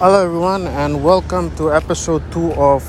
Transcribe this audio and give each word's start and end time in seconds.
Hello, 0.00 0.24
everyone, 0.24 0.66
and 0.66 1.04
welcome 1.04 1.54
to 1.56 1.74
episode 1.74 2.22
two 2.32 2.54
of 2.54 2.82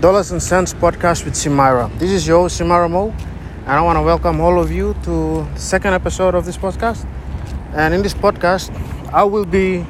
Dollars 0.00 0.32
and 0.32 0.42
Cents 0.42 0.74
podcast 0.74 1.24
with 1.24 1.34
Simara. 1.34 1.96
This 2.00 2.10
is 2.10 2.26
your 2.26 2.48
Simara 2.48 2.90
Mo, 2.90 3.10
and 3.10 3.70
I 3.70 3.80
want 3.82 3.96
to 3.96 4.02
welcome 4.02 4.40
all 4.40 4.58
of 4.58 4.72
you 4.72 4.94
to 5.04 5.46
the 5.54 5.56
second 5.56 5.94
episode 5.94 6.34
of 6.34 6.44
this 6.44 6.56
podcast. 6.56 7.06
And 7.72 7.94
in 7.94 8.02
this 8.02 8.14
podcast, 8.14 8.74
I 9.12 9.22
will 9.22 9.44
be 9.44 9.86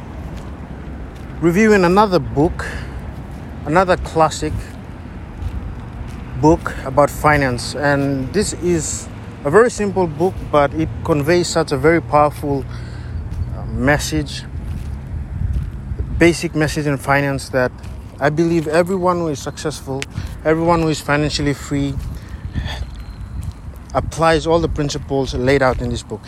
reviewing 1.40 1.82
another 1.82 2.19
book, 2.19 2.67
another 3.65 3.97
classic 3.97 4.53
book 6.42 6.74
about 6.85 7.08
finance. 7.08 7.74
And 7.74 8.31
this 8.35 8.53
is 8.53 9.08
a 9.47 9.51
very 9.51 9.71
simple 9.71 10.06
book, 10.06 10.35
but 10.53 10.74
it 10.74 10.90
conveys 11.04 11.49
such 11.49 11.72
a 11.72 11.78
very 11.78 12.03
powerful 12.03 12.67
uh, 13.56 13.65
message 13.69 14.42
basic 16.19 16.55
message 16.55 16.87
in 16.87 16.97
finance 16.97 17.51
that 17.51 17.70
I 18.19 18.30
believe 18.30 18.66
everyone 18.69 19.19
who 19.19 19.29
is 19.29 19.41
successful, 19.41 20.02
everyone 20.45 20.80
who 20.80 20.89
is 20.89 21.01
financially 21.01 21.52
free, 21.52 21.95
applies 23.95 24.47
all 24.47 24.61
the 24.61 24.69
principles 24.69 25.34
laid 25.34 25.62
out 25.62 25.80
in 25.80 25.91
this 25.91 26.02
book. 26.02 26.20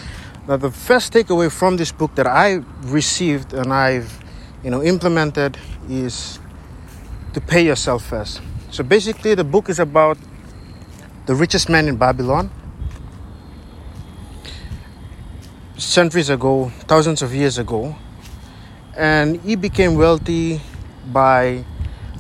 Now, 0.47 0.57
the 0.57 0.71
first 0.71 1.13
takeaway 1.13 1.51
from 1.51 1.77
this 1.77 1.93
book 1.93 2.15
that 2.15 2.27
I 2.27 2.63
received 2.83 3.53
and 3.53 3.73
I've, 3.73 4.19
you 4.63 4.71
know, 4.71 4.83
implemented 4.83 5.59
is 5.89 6.39
to 7.35 7.41
pay 7.41 7.65
yourself 7.65 8.05
first. 8.05 8.41
So 8.71 8.83
basically, 8.83 9.35
the 9.35 9.45
book 9.45 9.69
is 9.69 9.79
about 9.79 10.19
the 11.27 11.35
richest 11.35 11.69
man 11.69 11.89
in 11.89 11.97
Babylon. 11.97 12.51
Centuries 15.77 16.31
ago, 16.31 16.71
thousands 16.81 17.23
of 17.23 17.35
years 17.35 17.59
ago, 17.59 17.97
and 18.99 19.41
he 19.43 19.55
became 19.55 19.95
wealthy 19.95 20.61
by 21.13 21.65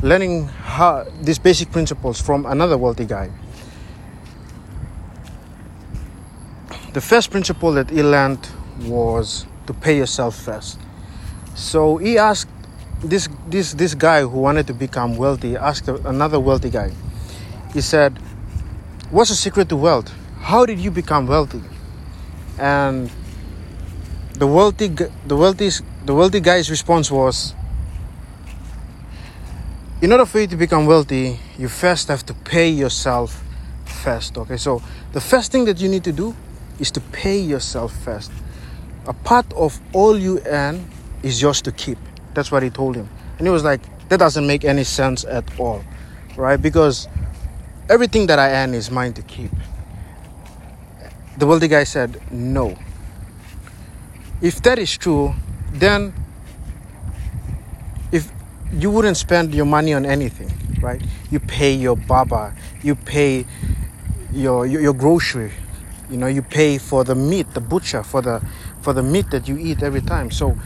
learning 0.00 0.46
how, 0.46 1.04
these 1.20 1.38
basic 1.38 1.72
principles 1.72 2.20
from 2.22 2.46
another 2.46 2.78
wealthy 2.78 3.04
guy. 3.04 3.30
The 6.92 7.00
first 7.00 7.32
principle 7.32 7.72
that 7.72 7.90
he 7.90 8.02
learned 8.02 8.48
was 8.82 9.44
to 9.66 9.74
pay 9.74 9.96
yourself 9.96 10.36
first. 10.40 10.78
So 11.54 11.96
he 11.96 12.16
asked 12.16 12.48
this 13.02 13.28
this 13.48 13.74
this 13.74 13.94
guy 13.94 14.22
who 14.22 14.40
wanted 14.40 14.66
to 14.68 14.74
become 14.74 15.16
wealthy 15.16 15.56
asked 15.56 15.88
another 15.88 16.40
wealthy 16.40 16.70
guy. 16.70 16.92
He 17.74 17.80
said, 17.80 18.18
"What's 19.10 19.30
the 19.30 19.36
secret 19.36 19.68
to 19.68 19.76
wealth? 19.76 20.12
How 20.40 20.64
did 20.64 20.78
you 20.78 20.90
become 20.90 21.26
wealthy?" 21.26 21.62
And 22.58 23.10
the 24.38 24.46
wealthy 24.46 24.86
the 25.26 25.36
wealthy 25.36 25.68
the 26.04 26.14
wealthy 26.14 26.38
guy's 26.38 26.70
response 26.70 27.10
was 27.10 27.54
in 30.00 30.12
order 30.12 30.24
for 30.24 30.38
you 30.38 30.46
to 30.46 30.56
become 30.56 30.86
wealthy 30.86 31.40
you 31.58 31.68
first 31.68 32.06
have 32.06 32.24
to 32.24 32.32
pay 32.32 32.68
yourself 32.68 33.42
first 33.84 34.38
okay? 34.38 34.56
So 34.56 34.80
the 35.12 35.20
first 35.20 35.50
thing 35.50 35.64
that 35.64 35.80
you 35.80 35.88
need 35.88 36.04
to 36.04 36.12
do 36.12 36.36
is 36.78 36.92
to 36.92 37.00
pay 37.00 37.40
yourself 37.40 37.92
first. 38.04 38.30
A 39.06 39.12
part 39.12 39.52
of 39.54 39.80
all 39.92 40.16
you 40.16 40.40
earn 40.46 40.88
is 41.24 41.42
yours 41.42 41.60
to 41.62 41.72
keep. 41.72 41.98
That's 42.34 42.52
what 42.52 42.62
he 42.62 42.70
told 42.70 42.94
him. 42.94 43.08
And 43.38 43.46
he 43.46 43.50
was 43.50 43.64
like 43.64 43.80
that 44.08 44.18
doesn't 44.18 44.46
make 44.46 44.64
any 44.64 44.84
sense 44.84 45.24
at 45.24 45.44
all 45.58 45.84
right? 46.36 46.62
Because 46.62 47.08
everything 47.90 48.28
that 48.28 48.38
i 48.38 48.50
earn 48.52 48.74
is 48.74 48.90
mine 48.92 49.12
to 49.14 49.22
keep. 49.22 49.50
The 51.38 51.46
wealthy 51.46 51.66
guy 51.66 51.82
said 51.82 52.20
no 52.30 52.78
if 54.40 54.62
that 54.62 54.78
is 54.78 54.96
true, 54.96 55.34
then 55.72 56.12
if 58.12 58.30
you 58.72 58.90
wouldn't 58.90 59.16
spend 59.16 59.54
your 59.54 59.66
money 59.66 59.92
on 59.94 60.06
anything, 60.06 60.50
right? 60.80 61.02
You 61.30 61.40
pay 61.40 61.72
your 61.72 61.96
baba, 61.96 62.54
you 62.82 62.94
pay 62.94 63.46
your, 64.32 64.66
your 64.66 64.80
your, 64.80 64.94
grocery, 64.94 65.52
you 66.10 66.16
know, 66.16 66.26
you 66.26 66.42
pay 66.42 66.78
for 66.78 67.04
the 67.04 67.14
meat, 67.14 67.52
the 67.54 67.60
butcher 67.60 68.02
for 68.02 68.22
the 68.22 68.42
for 68.82 68.92
the 68.92 69.02
meat 69.02 69.30
that 69.30 69.48
you 69.48 69.58
eat 69.58 69.82
every 69.82 70.00
time. 70.00 70.30
So 70.30 70.56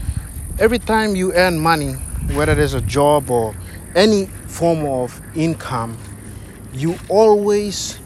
every 0.59 0.79
time 0.79 1.17
you 1.17 1.33
earn 1.33 1.59
money, 1.59 1.93
whether 2.35 2.55
there's 2.55 2.75
a 2.75 2.81
job 2.83 3.31
or 3.31 3.55
any 3.95 4.27
form 4.27 4.85
of 4.85 5.21
income, 5.35 5.97
you 6.73 6.97
always 7.09 7.99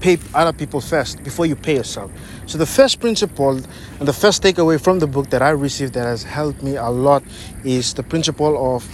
pay 0.00 0.18
other 0.34 0.52
people 0.52 0.80
first 0.80 1.22
before 1.22 1.46
you 1.46 1.56
pay 1.56 1.76
yourself. 1.76 2.10
So, 2.46 2.58
the 2.58 2.66
first 2.66 3.00
principle 3.00 3.50
and 3.50 4.08
the 4.08 4.12
first 4.12 4.42
takeaway 4.42 4.80
from 4.80 4.98
the 4.98 5.06
book 5.06 5.30
that 5.30 5.42
I 5.42 5.50
received 5.50 5.94
that 5.94 6.04
has 6.04 6.22
helped 6.22 6.62
me 6.62 6.76
a 6.76 6.88
lot 6.88 7.22
is 7.64 7.94
the 7.94 8.02
principle 8.02 8.74
of 8.74 8.86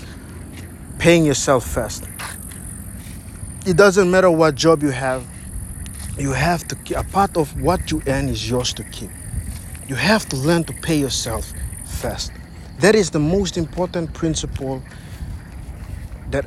paying 0.98 1.24
yourself 1.24 1.66
first. 1.66 2.08
It 3.66 3.76
doesn't 3.76 4.10
matter 4.10 4.30
what 4.30 4.54
job 4.54 4.82
you 4.82 4.90
have, 4.90 5.26
you 6.18 6.32
have 6.32 6.66
to 6.68 6.76
keep 6.76 6.96
a 6.96 7.04
part 7.04 7.36
of 7.36 7.60
what 7.60 7.90
you 7.90 8.02
earn 8.06 8.28
is 8.28 8.48
yours 8.48 8.72
to 8.74 8.84
keep. 8.84 9.10
You 9.88 9.94
have 9.96 10.28
to 10.30 10.36
learn 10.36 10.64
to 10.64 10.72
pay 10.72 10.96
yourself 10.96 11.52
first. 11.84 12.32
That 12.80 12.94
is 12.94 13.10
the 13.10 13.18
most 13.18 13.56
important 13.56 14.12
principle 14.14 14.82
that 16.30 16.44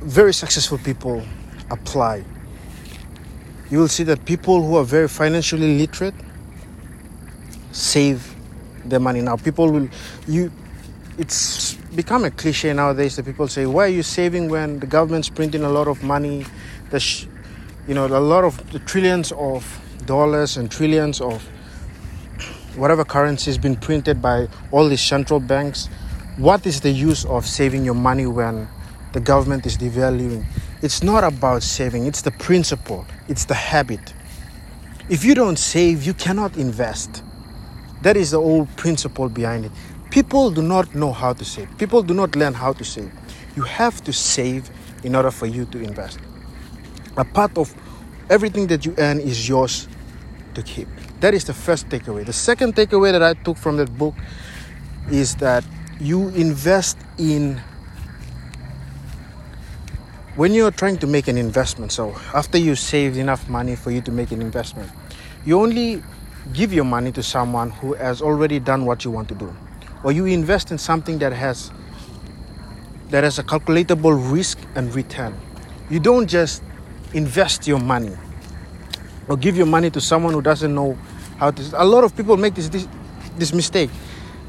very 0.00 0.32
successful 0.32 0.78
people 0.78 1.22
apply 1.70 2.24
you 3.70 3.78
will 3.78 3.88
see 3.88 4.04
that 4.04 4.24
people 4.24 4.62
who 4.62 4.76
are 4.76 4.84
very 4.84 5.08
financially 5.08 5.78
literate 5.78 6.14
save 7.72 8.34
their 8.84 9.00
money. 9.00 9.20
Now 9.20 9.36
people 9.36 9.70
will 9.70 9.88
you 10.26 10.50
it's 11.18 11.74
become 11.94 12.24
a 12.24 12.30
cliche 12.30 12.72
nowadays 12.72 13.16
that 13.16 13.24
people 13.24 13.48
say 13.48 13.66
why 13.66 13.84
are 13.86 13.88
you 13.88 14.02
saving 14.02 14.48
when 14.48 14.78
the 14.78 14.86
government's 14.86 15.28
printing 15.28 15.64
a 15.64 15.68
lot 15.68 15.88
of 15.88 16.02
money 16.04 16.46
the 16.90 17.00
sh- 17.00 17.26
you 17.88 17.94
know 17.94 18.06
a 18.06 18.20
lot 18.20 18.44
of 18.44 18.70
the 18.72 18.78
trillions 18.80 19.32
of 19.32 19.80
dollars 20.06 20.56
and 20.56 20.70
trillions 20.70 21.20
of 21.20 21.42
whatever 22.78 23.04
currency 23.04 23.50
has 23.50 23.58
been 23.58 23.76
printed 23.76 24.22
by 24.22 24.48
all 24.70 24.88
these 24.88 25.02
central 25.02 25.40
banks? 25.40 25.88
What 26.36 26.66
is 26.66 26.80
the 26.80 26.90
use 26.90 27.24
of 27.24 27.44
saving 27.44 27.84
your 27.84 27.94
money 27.94 28.26
when 28.26 28.68
the 29.12 29.20
government 29.20 29.66
is 29.66 29.76
devaluing 29.76 30.44
it's 30.82 31.02
not 31.02 31.24
about 31.24 31.62
saving, 31.62 32.06
it's 32.06 32.22
the 32.22 32.30
principle, 32.30 33.04
it's 33.28 33.44
the 33.44 33.54
habit. 33.54 34.14
If 35.08 35.24
you 35.24 35.34
don't 35.34 35.58
save, 35.58 36.04
you 36.04 36.14
cannot 36.14 36.56
invest. 36.56 37.22
That 38.02 38.16
is 38.16 38.30
the 38.30 38.40
old 38.40 38.68
principle 38.76 39.28
behind 39.28 39.64
it. 39.64 39.72
People 40.10 40.50
do 40.50 40.62
not 40.62 40.94
know 40.94 41.12
how 41.12 41.32
to 41.32 41.44
save, 41.44 41.76
people 41.78 42.02
do 42.02 42.14
not 42.14 42.36
learn 42.36 42.54
how 42.54 42.72
to 42.72 42.84
save. 42.84 43.10
You 43.56 43.62
have 43.62 44.02
to 44.04 44.12
save 44.12 44.70
in 45.02 45.14
order 45.14 45.30
for 45.30 45.46
you 45.46 45.64
to 45.66 45.82
invest. 45.82 46.20
A 47.16 47.24
part 47.24 47.56
of 47.58 47.74
everything 48.30 48.68
that 48.68 48.86
you 48.86 48.94
earn 48.98 49.20
is 49.20 49.48
yours 49.48 49.88
to 50.54 50.62
keep. 50.62 50.88
That 51.20 51.34
is 51.34 51.44
the 51.44 51.54
first 51.54 51.88
takeaway. 51.88 52.24
The 52.24 52.32
second 52.32 52.76
takeaway 52.76 53.12
that 53.12 53.22
I 53.22 53.34
took 53.34 53.56
from 53.56 53.76
that 53.78 53.96
book 53.98 54.14
is 55.10 55.34
that 55.36 55.64
you 56.00 56.28
invest 56.28 56.98
in 57.18 57.60
when 60.38 60.54
you're 60.54 60.70
trying 60.70 60.96
to 60.96 61.06
make 61.08 61.26
an 61.26 61.36
investment, 61.36 61.90
so 61.90 62.14
after 62.32 62.58
you 62.58 62.76
saved 62.76 63.16
enough 63.16 63.48
money 63.48 63.74
for 63.74 63.90
you 63.90 64.00
to 64.00 64.12
make 64.12 64.30
an 64.30 64.40
investment, 64.40 64.88
you 65.44 65.60
only 65.60 66.00
give 66.52 66.72
your 66.72 66.84
money 66.84 67.10
to 67.10 67.24
someone 67.24 67.70
who 67.70 67.94
has 67.94 68.22
already 68.22 68.60
done 68.60 68.86
what 68.86 69.04
you 69.04 69.10
want 69.10 69.28
to 69.28 69.34
do, 69.34 69.52
or 70.04 70.12
you 70.12 70.26
invest 70.26 70.70
in 70.70 70.78
something 70.78 71.18
that 71.18 71.32
has 71.32 71.72
that 73.10 73.24
has 73.24 73.40
a 73.40 73.42
calculatable 73.42 74.14
risk 74.32 74.60
and 74.76 74.94
return. 74.94 75.34
You 75.90 75.98
don't 75.98 76.28
just 76.28 76.62
invest 77.14 77.66
your 77.66 77.80
money 77.80 78.16
or 79.26 79.36
give 79.36 79.56
your 79.56 79.66
money 79.66 79.90
to 79.90 80.00
someone 80.00 80.34
who 80.34 80.42
doesn't 80.42 80.72
know 80.72 80.96
how 81.38 81.50
to. 81.50 81.82
A 81.82 81.84
lot 81.84 82.04
of 82.04 82.16
people 82.16 82.36
make 82.36 82.54
this 82.54 82.68
this, 82.68 82.86
this 83.38 83.52
mistake. 83.52 83.90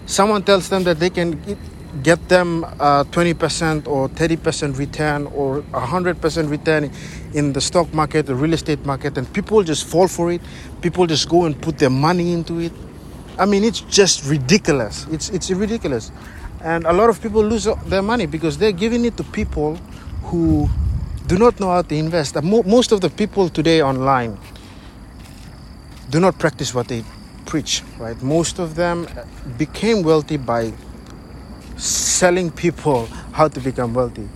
Someone 0.05 0.43
tells 0.43 0.69
them 0.69 0.83
that 0.83 0.99
they 0.99 1.09
can 1.09 1.57
get 2.03 2.29
them 2.29 2.63
uh, 2.63 3.03
a 3.05 3.11
20% 3.11 3.87
or 3.87 4.09
30% 4.09 4.77
return 4.77 5.25
or 5.27 5.61
100% 5.61 6.49
return 6.49 6.91
in 7.33 7.53
the 7.53 7.61
stock 7.61 7.93
market, 7.93 8.25
the 8.25 8.35
real 8.35 8.53
estate 8.53 8.85
market, 8.85 9.17
and 9.17 9.31
people 9.33 9.63
just 9.63 9.85
fall 9.85 10.07
for 10.07 10.31
it. 10.31 10.41
People 10.81 11.07
just 11.07 11.27
go 11.29 11.45
and 11.45 11.59
put 11.61 11.77
their 11.77 11.89
money 11.89 12.33
into 12.33 12.59
it. 12.59 12.71
I 13.37 13.45
mean, 13.45 13.63
it's 13.63 13.81
just 13.81 14.25
ridiculous. 14.25 15.07
It's, 15.11 15.29
it's 15.29 15.49
ridiculous. 15.49 16.11
And 16.61 16.85
a 16.85 16.93
lot 16.93 17.09
of 17.09 17.21
people 17.21 17.41
lose 17.43 17.67
their 17.85 18.01
money 18.01 18.25
because 18.25 18.57
they're 18.57 18.71
giving 18.71 19.05
it 19.05 19.17
to 19.17 19.23
people 19.23 19.75
who 20.23 20.69
do 21.27 21.37
not 21.37 21.59
know 21.59 21.69
how 21.69 21.81
to 21.81 21.95
invest. 21.95 22.41
Most 22.43 22.91
of 22.91 23.01
the 23.01 23.09
people 23.09 23.49
today 23.49 23.81
online 23.81 24.37
do 26.09 26.19
not 26.19 26.37
practice 26.37 26.73
what 26.73 26.87
they 26.87 27.03
preach, 27.45 27.83
right? 27.97 28.21
Most 28.21 28.59
of 28.59 28.75
them 28.75 29.07
became 29.57 30.03
wealthy 30.03 30.37
by 30.37 30.73
selling 31.79 32.51
people 32.51 33.05
how 33.31 33.47
to 33.47 33.59
become 33.59 33.93
wealthy 33.93 34.27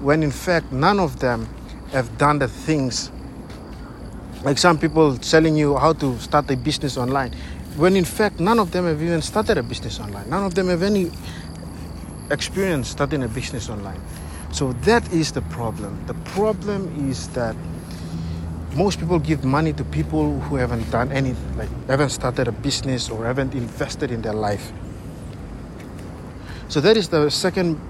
when 0.00 0.22
in 0.22 0.30
fact 0.30 0.72
none 0.72 0.98
of 1.00 1.20
them 1.20 1.48
have 1.92 2.18
done 2.18 2.38
the 2.38 2.48
things 2.48 3.10
like 4.44 4.58
some 4.58 4.78
people 4.78 5.16
selling 5.22 5.56
you 5.56 5.76
how 5.76 5.92
to 5.92 6.18
start 6.18 6.50
a 6.50 6.56
business 6.56 6.96
online 6.96 7.32
when 7.76 7.96
in 7.96 8.04
fact 8.04 8.40
none 8.40 8.58
of 8.58 8.72
them 8.72 8.84
have 8.84 9.02
even 9.02 9.22
started 9.22 9.56
a 9.58 9.62
business 9.62 10.00
online 10.00 10.28
none 10.28 10.44
of 10.44 10.54
them 10.54 10.68
have 10.68 10.82
any 10.82 11.10
experience 12.30 12.88
starting 12.88 13.22
a 13.22 13.28
business 13.28 13.68
online. 13.68 14.00
So 14.52 14.72
that 14.84 15.10
is 15.12 15.32
the 15.32 15.42
problem. 15.42 16.04
The 16.06 16.14
problem 16.32 17.10
is 17.10 17.28
that 17.30 17.56
most 18.74 19.00
people 19.00 19.18
give 19.18 19.44
money 19.44 19.72
to 19.72 19.84
people 19.84 20.38
who 20.40 20.56
haven't 20.56 20.90
done 20.90 21.10
any 21.10 21.34
like 21.56 21.70
haven't 21.88 22.10
started 22.10 22.48
a 22.48 22.52
business 22.52 23.08
or 23.10 23.24
haven't 23.24 23.54
invested 23.54 24.10
in 24.10 24.22
their 24.22 24.34
life. 24.34 24.72
So 26.68 26.82
that 26.82 26.98
is 26.98 27.08
the 27.08 27.30
second 27.30 27.80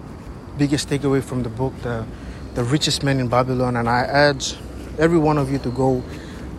biggest 0.56 0.88
takeaway 0.88 1.20
from 1.22 1.42
the 1.42 1.48
book, 1.48 1.72
the 1.82 2.06
the 2.54 2.62
richest 2.62 3.02
man 3.02 3.18
in 3.18 3.26
Babylon, 3.26 3.76
and 3.76 3.88
I 3.88 4.06
urge 4.06 4.54
every 4.98 5.18
one 5.18 5.36
of 5.36 5.50
you 5.50 5.58
to 5.58 5.70
go 5.70 6.02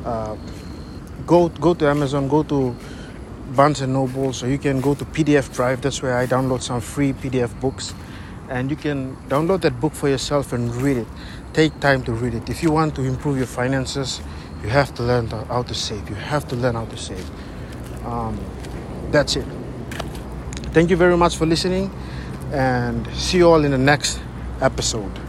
uh, 0.04 0.36
go 1.26 1.48
go 1.48 1.74
to 1.74 1.88
Amazon, 1.88 2.28
go 2.28 2.44
to 2.44 2.76
Barnes 3.56 3.80
and 3.80 3.94
Noble, 3.94 4.34
so 4.34 4.48
you 4.48 4.58
can 4.58 4.82
go 4.82 4.96
to 4.96 5.06
PDF 5.06 5.54
Drive. 5.54 5.82
That's 5.82 6.02
where 6.02 6.18
I 6.18 6.28
download 6.28 6.62
some 6.62 6.82
free 6.82 7.14
PDF 7.14 7.58
books, 7.62 7.94
and 8.50 8.70
you 8.70 8.76
can 8.76 9.16
download 9.30 9.62
that 9.62 9.80
book 9.80 9.94
for 9.94 10.10
yourself 10.10 10.52
and 10.52 10.76
read 10.76 10.98
it. 10.98 11.08
Take 11.54 11.80
time 11.80 12.04
to 12.04 12.12
read 12.12 12.34
it. 12.34 12.50
If 12.50 12.62
you 12.62 12.72
want 12.72 12.96
to 12.96 13.02
improve 13.04 13.38
your 13.38 13.48
finances, 13.48 14.20
you 14.62 14.68
have 14.68 14.94
to 14.96 15.04
learn 15.04 15.28
how 15.28 15.64
to 15.64 15.74
save. 15.74 16.10
You 16.10 16.16
have 16.16 16.46
to 16.50 16.58
learn 16.58 16.76
how 16.76 16.86
to 16.86 16.98
save. 16.98 17.26
Um, 18.06 18.38
that's 19.10 19.38
it. 19.38 19.46
Thank 20.72 20.92
you 20.92 20.98
very 20.98 21.18
much 21.18 21.36
for 21.36 21.48
listening, 21.48 21.90
and 22.52 23.08
see 23.14 23.38
you 23.38 23.50
all 23.50 23.64
in 23.64 23.72
the 23.72 23.78
next 23.78 24.20
episode. 24.62 25.29